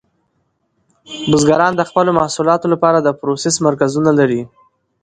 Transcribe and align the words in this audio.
بزګران 1.29 1.73
د 1.75 1.81
خپلو 1.89 2.11
محصولاتو 2.19 2.67
لپاره 2.73 2.97
د 3.01 3.09
پروسس 3.19 3.55
مرکزونه 3.67 4.11
لري. 4.19 4.41